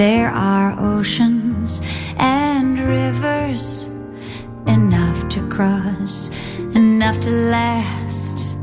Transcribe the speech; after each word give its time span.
There 0.00 0.30
are 0.30 0.80
oceans 0.80 1.82
and 2.16 2.80
rivers 2.80 3.82
enough 4.66 5.28
to 5.28 5.46
cross, 5.50 6.30
enough 6.74 7.20
to 7.20 7.30
last 7.30 8.56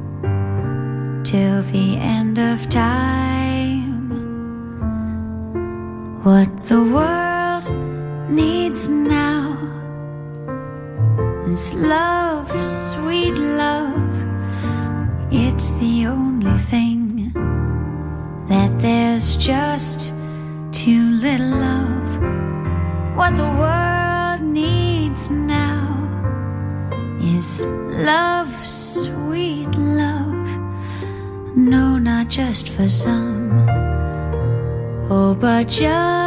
till 1.23 1.62
the 1.62 1.97
end 2.00 2.39
of 2.39 2.67
time. 2.69 4.02
What 6.23 6.60
the 6.62 6.82
world 6.82 7.69
needs 8.32 8.89
now 8.89 9.60
is 11.45 11.76
love, 11.76 12.50
sweet 12.63 13.38
love. 13.38 14.12
It's 15.32 15.69
the 15.73 16.08
only 16.08 16.58
thing 16.58 17.32
that 18.50 18.80
there's 18.80 19.36
just 19.38 20.07
too 20.88 21.12
little 21.19 21.62
of. 21.62 23.17
What 23.17 23.36
the 23.36 23.52
world 23.62 24.41
needs 24.41 25.30
now 25.30 25.84
is 27.19 27.62
love, 27.62 28.47
sweet 28.65 29.67
love. 29.76 30.47
No, 31.58 31.97
not 31.97 32.30
just 32.30 32.69
for 32.69 32.88
some. 32.88 33.67
Oh, 35.12 35.36
but 35.36 35.67
just 35.67 36.27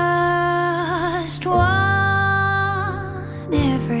one 1.39 3.53
every 3.53 4.00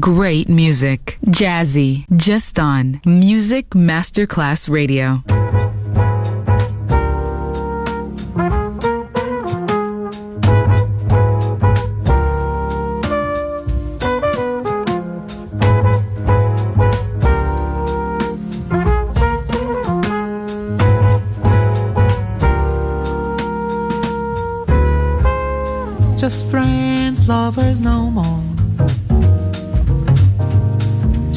great 0.00 0.48
music. 0.48 1.18
Jazzy, 1.26 2.06
just 2.16 2.58
on 2.58 3.00
Music 3.04 3.70
Masterclass 3.70 4.68
Radio. 4.68 5.22
Just 26.16 26.50
friends, 26.50 27.28
lovers 27.28 27.80
no 27.80 28.10
more. 28.10 28.49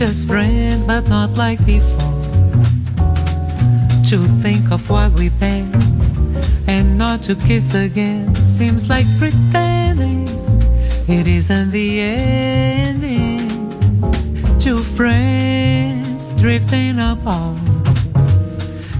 Just 0.05 0.27
friends, 0.27 0.83
but 0.83 1.07
not 1.07 1.37
like 1.37 1.65
before. 1.65 2.01
To 4.09 4.17
think 4.43 4.69
of 4.69 4.89
what 4.89 5.13
we've 5.13 5.39
been 5.39 5.71
and 6.67 6.97
not 6.97 7.23
to 7.23 7.35
kiss 7.35 7.73
again 7.73 8.35
seems 8.35 8.89
like 8.89 9.05
pretending 9.17 10.27
it 11.07 11.25
isn't 11.25 11.71
the 11.71 12.01
ending. 12.01 13.47
Two 14.59 14.79
friends 14.79 16.27
drifting 16.35 16.99
apart. 16.99 17.57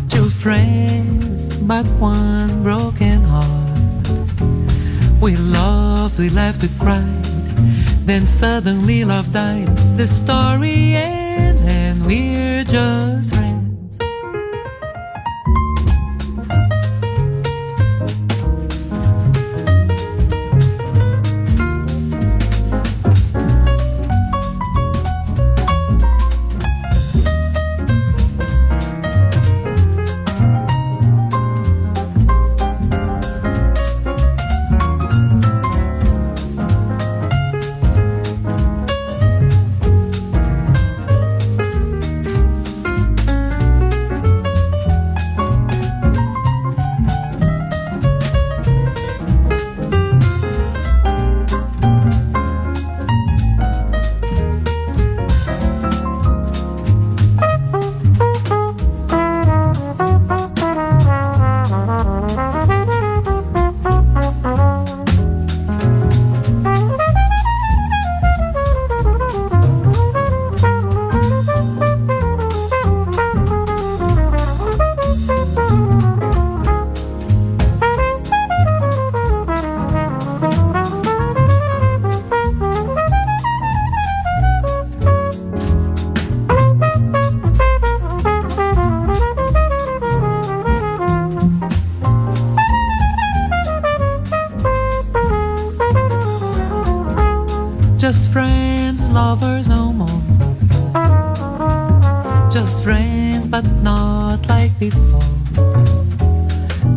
Two 0.07 0.29
friends, 0.29 1.53
but 1.57 1.85
one 1.99 2.63
broken 2.63 3.21
heart. 3.25 4.07
We 5.19 5.35
loved, 5.35 6.17
we 6.17 6.29
laughed, 6.29 6.61
we 6.61 6.69
cried. 6.79 7.32
Then 8.05 8.27
suddenly 8.27 9.05
love 9.05 9.31
died. 9.31 9.67
The 9.97 10.05
story 10.07 10.95
ends, 10.95 11.63
and 11.63 12.05
we're 12.05 12.65
just 12.65 13.33
Just 98.03 98.33
friends, 98.33 99.09
lovers 99.11 99.69
no 99.69 99.93
more. 99.93 100.21
Just 102.51 102.83
friends, 102.83 103.47
but 103.47 103.63
not 103.81 104.45
like 104.49 104.77
before. 104.77 105.21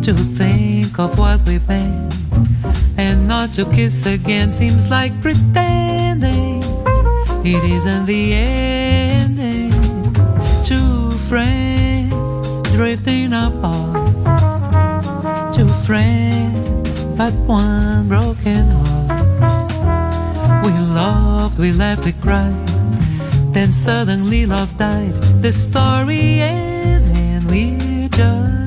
To 0.01 0.13
think 0.13 0.99
of 0.99 1.17
what 1.17 1.41
we've 1.47 1.65
been 1.65 2.09
and 2.97 3.25
not 3.25 3.53
to 3.53 3.63
kiss 3.71 4.05
again 4.05 4.51
seems 4.51 4.89
like 4.89 5.13
pretending 5.21 6.61
it 7.45 7.63
isn't 7.63 8.05
the 8.05 8.33
ending. 8.33 9.71
Two 10.65 11.09
friends 11.29 12.63
drifting 12.75 13.31
apart, 13.31 14.11
two 15.53 15.69
friends, 15.87 17.05
but 17.15 17.33
one 17.47 18.09
broken 18.09 18.67
heart. 18.67 18.96
We 21.47 21.53
loved, 21.53 21.59
we 21.59 21.71
laughed, 21.71 22.05
we 22.05 22.11
cried. 22.11 22.67
Then 23.53 23.71
suddenly 23.71 24.45
love 24.45 24.77
died. 24.77 25.13
The 25.41 25.53
story 25.53 26.41
ends 26.41 27.09
and 27.09 27.49
we're 27.49 28.09
just 28.09 28.66